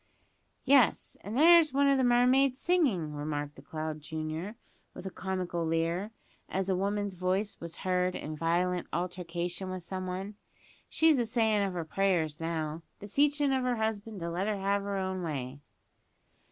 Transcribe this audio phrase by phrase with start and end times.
[0.65, 4.55] "Yes, and there's one o' the mermaids singing," remarked the clown junior,
[4.95, 6.09] with a comical leer,
[6.49, 10.37] as a woman's voice was heard in violent altercation with some one.
[10.89, 14.81] "She's a sayin' of her prayers now; beseechin' of her husband to let her have
[14.81, 15.59] her own way."